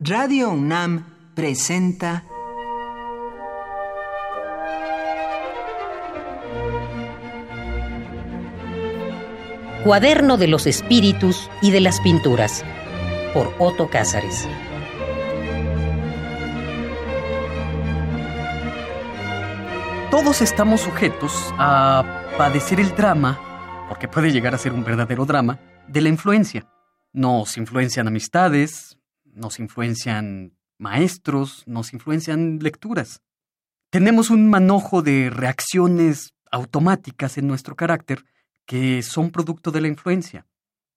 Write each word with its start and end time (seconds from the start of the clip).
Radio 0.00 0.50
UNAM 0.50 1.34
presenta 1.34 2.22
Cuaderno 9.82 10.36
de 10.36 10.46
los 10.46 10.68
Espíritus 10.68 11.50
y 11.62 11.72
de 11.72 11.80
las 11.80 12.00
Pinturas 12.00 12.64
por 13.34 13.52
Otto 13.58 13.90
Cázares. 13.90 14.46
Todos 20.12 20.40
estamos 20.42 20.82
sujetos 20.82 21.52
a 21.58 22.22
padecer 22.38 22.78
el 22.78 22.94
drama, 22.94 23.86
porque 23.88 24.06
puede 24.06 24.30
llegar 24.30 24.54
a 24.54 24.58
ser 24.58 24.74
un 24.74 24.84
verdadero 24.84 25.26
drama, 25.26 25.58
de 25.88 26.02
la 26.02 26.08
influencia. 26.08 26.68
Nos 27.12 27.56
influencian 27.56 28.06
amistades, 28.06 28.97
nos 29.38 29.58
influencian 29.58 30.52
maestros, 30.78 31.64
nos 31.66 31.92
influencian 31.92 32.58
lecturas. 32.60 33.22
Tenemos 33.90 34.30
un 34.30 34.48
manojo 34.48 35.02
de 35.02 35.30
reacciones 35.30 36.34
automáticas 36.50 37.38
en 37.38 37.46
nuestro 37.46 37.76
carácter 37.76 38.24
que 38.66 39.02
son 39.02 39.30
producto 39.30 39.70
de 39.70 39.80
la 39.80 39.88
influencia. 39.88 40.46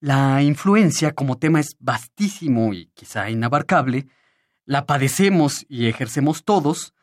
La 0.02 0.41
influencia 0.41 1.13
como 1.13 1.38
tema 1.38 1.59
es 1.59 1.76
vastísimo 1.80 2.73
y 2.73 2.88
quizá 2.94 3.30
inabarcable, 3.30 4.08
la 4.66 4.85
padecemos 4.85 5.66
y 5.70 5.88
ejercemos 5.88 6.44
todos, 6.44 6.94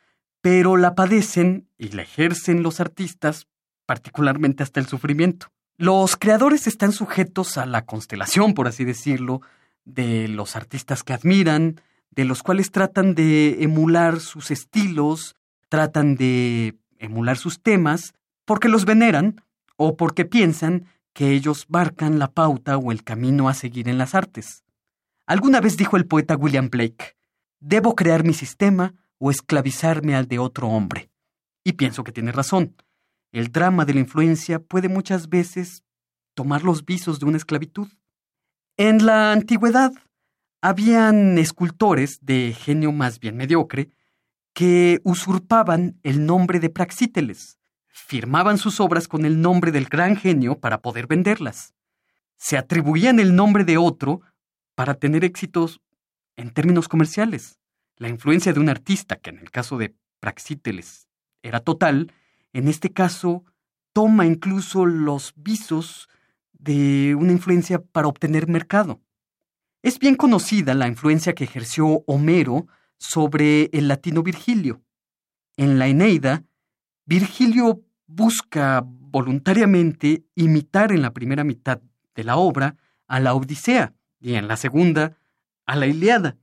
pero 0.41 0.77
la 0.77 0.95
padecen 0.95 1.68
y 1.79 1.88
la 1.91 2.02
ejercen 2.02 2.62
los 2.62 2.80
artistas, 2.80 3.46
particularmente 3.87 4.62
hasta 4.62 4.80
el 4.80 4.87
sufrimiento. 4.87 5.48
Los 5.77 6.16
creadores 6.16 6.66
están 6.66 6.93
sujetos 6.93 7.57
a 7.57 7.65
la 7.65 7.87
constelación, 7.87 8.52
por 8.55 8.66
así 8.66 8.84
decirlo, 8.84 9.43
de 9.88 10.28
los 10.28 10.55
artistas 10.56 11.02
que 11.02 11.12
admiran, 11.12 11.80
de 12.10 12.24
los 12.24 12.42
cuales 12.42 12.70
tratan 12.70 13.15
de 13.15 13.62
emular 13.62 14.20
sus 14.20 14.51
estilos, 14.51 15.34
tratan 15.69 16.15
de 16.15 16.76
emular 16.99 17.37
sus 17.37 17.60
temas, 17.60 18.15
porque 18.45 18.68
los 18.68 18.85
veneran 18.85 19.43
o 19.77 19.96
porque 19.96 20.24
piensan 20.24 20.87
que 21.12 21.32
ellos 21.32 21.66
marcan 21.68 22.18
la 22.18 22.30
pauta 22.30 22.77
o 22.77 22.93
el 22.93 23.02
camino 23.02 23.49
a 23.49 23.54
seguir 23.54 23.88
en 23.88 23.99
las 23.99 24.15
artes. 24.15 24.65
Alguna 25.27 25.60
vez 25.60 25.77
dijo 25.77 25.96
el 25.96 26.07
poeta 26.07 26.37
William 26.37 26.71
Blake, 26.71 27.16
debo 27.60 27.95
crear 27.95 28.24
mi 28.24 28.34
sistema 28.34 28.95
o 29.18 29.30
esclavizarme 29.30 30.15
al 30.15 30.29
de 30.29 30.38
otro 30.38 30.68
hombre. 30.68 31.10
Y 31.65 31.73
pienso 31.74 32.05
que 32.05 32.12
tiene 32.12 32.32
razón. 32.32 32.77
El 33.32 33.52
drama 33.52 33.84
de 33.84 33.95
la 33.95 34.01
influencia 34.01 34.59
puede 34.59 34.88
muchas 34.88 35.29
veces 35.29 35.82
tomar 36.34 36.62
los 36.62 36.84
visos 36.84 37.18
de 37.18 37.27
una 37.27 37.37
esclavitud. 37.37 37.88
En 38.80 39.04
la 39.04 39.32
antigüedad 39.32 39.93
habían 40.62 41.37
escultores 41.37 42.21
de 42.23 42.54
genio 42.57 42.93
más 42.93 43.18
bien 43.18 43.37
mediocre 43.37 43.90
que 44.54 45.01
usurpaban 45.02 45.98
el 46.04 46.24
nombre 46.24 46.60
de 46.60 46.71
Praxíteles, 46.71 47.59
firmaban 47.88 48.56
sus 48.56 48.79
obras 48.79 49.09
con 49.09 49.24
el 49.24 49.40
nombre 49.40 49.73
del 49.73 49.87
gran 49.87 50.15
genio 50.15 50.60
para 50.60 50.80
poder 50.80 51.09
venderlas. 51.09 51.74
Se 52.37 52.56
atribuían 52.56 53.18
el 53.18 53.34
nombre 53.34 53.65
de 53.65 53.79
otro 53.79 54.21
para 54.76 54.95
tener 54.95 55.24
éxitos 55.24 55.80
en 56.37 56.51
términos 56.51 56.87
comerciales. 56.87 57.59
La 57.96 58.09
influencia 58.09 58.52
de 58.52 58.60
un 58.60 58.68
artista, 58.68 59.16
que 59.16 59.30
en 59.30 59.38
el 59.38 59.51
caso 59.51 59.76
de 59.76 59.96
Praxíteles 60.21 61.09
era 61.43 61.59
total, 61.59 62.12
en 62.52 62.68
este 62.68 62.93
caso 62.93 63.45
toma 63.93 64.25
incluso 64.25 64.87
los 64.87 65.32
visos 65.34 66.09
de 66.59 67.14
una 67.14 67.32
influencia 67.32 67.81
para 67.81 68.09
obtener 68.09 68.48
mercado. 68.48 69.00
Es 69.82 69.98
bien 69.98 70.16
conocida 70.16 70.75
la 70.75 70.88
influencia 70.88 71.34
que 71.34 71.44
ejerció 71.44 72.03
Homero 72.06 72.66
sobre 72.98 73.70
el 73.72 73.88
latino 73.88 74.22
Virgilio. 74.22 74.82
En 75.56 75.78
la 75.78 75.87
Eneida, 75.87 76.44
Virgilio 77.06 77.82
busca 78.06 78.82
voluntariamente 78.84 80.25
imitar 80.34 80.93
en 80.93 81.03
la 81.03 81.12
primera 81.12 81.44
mitad 81.44 81.81
de 82.15 82.25
la 82.25 82.37
obra 82.37 82.77
a 83.06 83.21
la 83.21 83.34
Odisea 83.34 83.94
y 84.21 84.34
en 84.34 84.49
la 84.49 84.56
segunda 84.56 85.16
a 85.66 85.77
la 85.77 85.87
Iliada. 85.87 86.37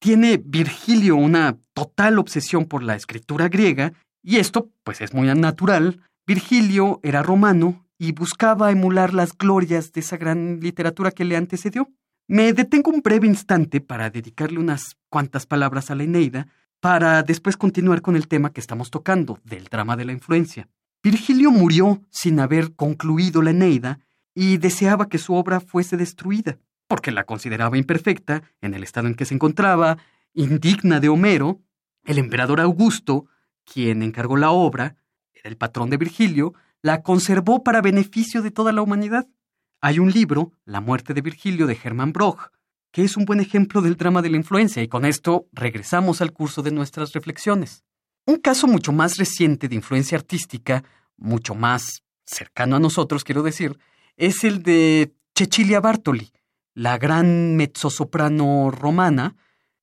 Tiene 0.00 0.42
Virgilio 0.44 1.16
una 1.16 1.58
total 1.72 2.18
obsesión 2.18 2.66
por 2.66 2.82
la 2.82 2.96
escritura 2.96 3.48
griega 3.48 3.92
y 4.22 4.36
esto 4.36 4.70
pues 4.82 5.00
es 5.00 5.14
muy 5.14 5.32
natural. 5.34 6.00
Virgilio 6.26 7.00
era 7.02 7.22
romano 7.22 7.85
y 7.98 8.12
buscaba 8.12 8.70
emular 8.70 9.14
las 9.14 9.36
glorias 9.36 9.92
de 9.92 10.00
esa 10.00 10.16
gran 10.16 10.60
literatura 10.60 11.10
que 11.10 11.24
le 11.24 11.36
antecedió. 11.36 11.90
Me 12.28 12.52
detengo 12.52 12.90
un 12.90 13.02
breve 13.02 13.26
instante 13.26 13.80
para 13.80 14.10
dedicarle 14.10 14.58
unas 14.58 14.96
cuantas 15.08 15.46
palabras 15.46 15.90
a 15.90 15.94
la 15.94 16.02
Eneida, 16.02 16.48
para 16.80 17.22
después 17.22 17.56
continuar 17.56 18.02
con 18.02 18.16
el 18.16 18.28
tema 18.28 18.52
que 18.52 18.60
estamos 18.60 18.90
tocando, 18.90 19.38
del 19.44 19.64
drama 19.64 19.96
de 19.96 20.04
la 20.04 20.12
influencia. 20.12 20.68
Virgilio 21.02 21.50
murió 21.50 22.02
sin 22.10 22.40
haber 22.40 22.74
concluido 22.74 23.42
la 23.42 23.50
Eneida 23.50 24.00
y 24.34 24.58
deseaba 24.58 25.08
que 25.08 25.18
su 25.18 25.34
obra 25.34 25.60
fuese 25.60 25.96
destruida, 25.96 26.58
porque 26.88 27.12
la 27.12 27.24
consideraba 27.24 27.78
imperfecta 27.78 28.42
en 28.60 28.74
el 28.74 28.82
estado 28.82 29.06
en 29.06 29.14
que 29.14 29.24
se 29.24 29.34
encontraba, 29.34 29.98
indigna 30.34 31.00
de 31.00 31.08
Homero. 31.08 31.60
El 32.04 32.18
emperador 32.18 32.60
Augusto, 32.60 33.26
quien 33.64 34.02
encargó 34.02 34.36
la 34.36 34.50
obra, 34.50 34.96
era 35.32 35.48
el 35.48 35.56
patrón 35.56 35.90
de 35.90 35.96
Virgilio, 35.96 36.54
la 36.86 37.02
conservó 37.02 37.64
para 37.64 37.82
beneficio 37.82 38.42
de 38.42 38.52
toda 38.52 38.72
la 38.72 38.80
humanidad. 38.80 39.26
Hay 39.80 39.98
un 39.98 40.12
libro, 40.12 40.52
La 40.64 40.80
muerte 40.80 41.14
de 41.14 41.20
Virgilio, 41.20 41.66
de 41.66 41.76
Hermann 41.82 42.12
Broch, 42.12 42.52
que 42.92 43.02
es 43.02 43.16
un 43.16 43.24
buen 43.24 43.40
ejemplo 43.40 43.82
del 43.82 43.96
drama 43.96 44.22
de 44.22 44.30
la 44.30 44.36
influencia, 44.36 44.84
y 44.84 44.86
con 44.86 45.04
esto 45.04 45.48
regresamos 45.52 46.20
al 46.20 46.32
curso 46.32 46.62
de 46.62 46.70
nuestras 46.70 47.12
reflexiones. 47.12 47.82
Un 48.24 48.36
caso 48.36 48.68
mucho 48.68 48.92
más 48.92 49.16
reciente 49.16 49.66
de 49.66 49.74
influencia 49.74 50.16
artística, 50.16 50.84
mucho 51.16 51.56
más 51.56 52.04
cercano 52.24 52.76
a 52.76 52.80
nosotros, 52.80 53.24
quiero 53.24 53.42
decir, 53.42 53.76
es 54.16 54.44
el 54.44 54.62
de 54.62 55.12
Cecilia 55.34 55.80
Bartoli, 55.80 56.30
la 56.72 56.98
gran 56.98 57.56
mezzosoprano 57.56 58.70
romana, 58.70 59.34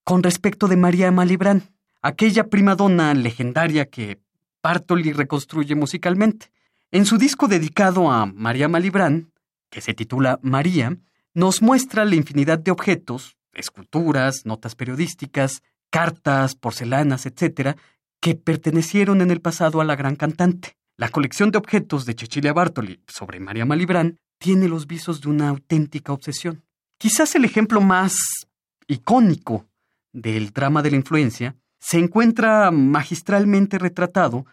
con 0.05 0.23
respecto 0.23 0.69
de 0.69 0.77
María 0.77 1.11
Malibran, 1.11 1.63
aquella 2.01 2.47
primadona 2.47 3.13
legendaria 3.13 3.89
que 3.89 4.21
Bartoli 4.63 5.11
reconstruye 5.11 5.75
musicalmente. 5.75 6.53
En 6.93 7.07
su 7.07 7.17
disco 7.17 7.47
dedicado 7.47 8.11
a 8.11 8.27
María 8.27 8.67
Malibran, 8.67 9.31
que 9.71 9.81
se 9.81 9.95
titula 9.95 10.39
María, 10.43 10.95
nos 11.33 11.63
muestra 11.63 12.05
la 12.05 12.13
infinidad 12.13 12.59
de 12.59 12.69
objetos, 12.69 13.35
esculturas, 13.51 14.45
notas 14.45 14.75
periodísticas, 14.75 15.63
cartas, 15.89 16.53
porcelanas, 16.53 17.25
etc., 17.25 17.79
que 18.21 18.35
pertenecieron 18.35 19.21
en 19.21 19.31
el 19.31 19.41
pasado 19.41 19.81
a 19.81 19.85
la 19.85 19.95
gran 19.95 20.15
cantante. 20.15 20.77
La 20.95 21.09
colección 21.09 21.49
de 21.49 21.57
objetos 21.57 22.05
de 22.05 22.13
Cecilia 22.13 22.53
Bartoli 22.53 23.01
sobre 23.07 23.39
María 23.39 23.65
Malibran 23.65 24.19
tiene 24.37 24.67
los 24.67 24.85
visos 24.85 25.19
de 25.19 25.29
una 25.29 25.49
auténtica 25.49 26.13
obsesión. 26.13 26.63
Quizás 26.99 27.33
el 27.33 27.43
ejemplo 27.43 27.81
más 27.81 28.13
icónico 28.85 29.65
del 30.11 30.51
drama 30.51 30.83
de 30.83 30.91
la 30.91 30.97
influencia 30.97 31.55
se 31.79 31.97
encuentra 31.97 32.69
magistralmente 32.69 33.79
retratado 33.79 34.45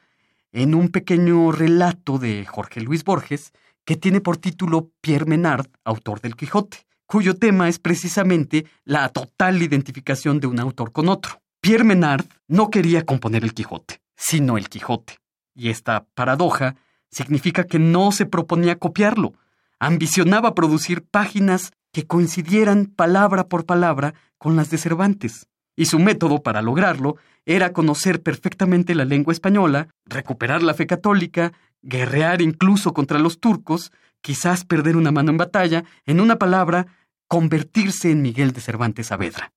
en 0.52 0.74
un 0.74 0.88
pequeño 0.88 1.52
relato 1.52 2.18
de 2.18 2.44
Jorge 2.44 2.80
Luis 2.80 3.04
Borges 3.04 3.52
que 3.84 3.96
tiene 3.96 4.20
por 4.20 4.36
título 4.36 4.90
Pierre 5.00 5.26
Menard, 5.26 5.66
autor 5.84 6.20
del 6.20 6.36
Quijote, 6.36 6.78
cuyo 7.06 7.34
tema 7.34 7.68
es 7.68 7.78
precisamente 7.78 8.66
la 8.84 9.08
total 9.08 9.62
identificación 9.62 10.38
de 10.40 10.46
un 10.46 10.60
autor 10.60 10.92
con 10.92 11.08
otro. 11.08 11.40
Pierre 11.60 11.84
Menard 11.84 12.24
no 12.46 12.70
quería 12.70 13.04
componer 13.04 13.44
el 13.44 13.52
Quijote, 13.52 14.00
sino 14.16 14.56
el 14.56 14.68
Quijote. 14.68 15.18
Y 15.54 15.70
esta 15.70 16.06
paradoja 16.14 16.76
significa 17.10 17.64
que 17.64 17.78
no 17.78 18.12
se 18.12 18.26
proponía 18.26 18.78
copiarlo, 18.78 19.34
ambicionaba 19.78 20.54
producir 20.54 21.02
páginas 21.02 21.72
que 21.92 22.06
coincidieran 22.06 22.86
palabra 22.86 23.48
por 23.48 23.66
palabra 23.66 24.14
con 24.38 24.56
las 24.56 24.70
de 24.70 24.78
Cervantes. 24.78 25.48
Y 25.80 25.86
su 25.86 25.98
método 25.98 26.42
para 26.42 26.60
lograrlo 26.60 27.16
era 27.46 27.72
conocer 27.72 28.22
perfectamente 28.22 28.94
la 28.94 29.06
lengua 29.06 29.32
española, 29.32 29.88
recuperar 30.04 30.62
la 30.62 30.74
fe 30.74 30.86
católica, 30.86 31.54
guerrear 31.80 32.42
incluso 32.42 32.92
contra 32.92 33.18
los 33.18 33.40
turcos, 33.40 33.90
quizás 34.20 34.66
perder 34.66 34.98
una 34.98 35.10
mano 35.10 35.30
en 35.30 35.38
batalla, 35.38 35.84
en 36.04 36.20
una 36.20 36.36
palabra, 36.36 36.88
convertirse 37.28 38.10
en 38.10 38.20
Miguel 38.20 38.52
de 38.52 38.60
Cervantes 38.60 39.06
Saavedra. 39.06 39.54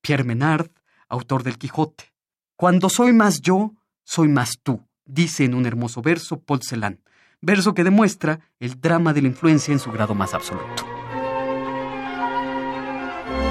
Pierre 0.00 0.24
Menard 0.24 0.70
autor 1.10 1.42
del 1.42 1.58
Quijote. 1.58 2.04
Cuando 2.56 2.88
soy 2.88 3.12
más 3.12 3.42
yo, 3.42 3.74
soy 4.02 4.28
más 4.28 4.60
tú, 4.62 4.88
dice 5.04 5.44
en 5.44 5.54
un 5.54 5.66
hermoso 5.66 6.00
verso 6.00 6.40
Paul 6.40 6.62
Celan, 6.62 7.00
verso 7.42 7.74
que 7.74 7.84
demuestra 7.84 8.40
el 8.60 8.80
drama 8.80 9.12
de 9.12 9.20
la 9.20 9.28
influencia 9.28 9.72
en 9.72 9.78
su 9.78 9.92
grado 9.92 10.14
más 10.14 10.32
absoluto. 10.32 10.99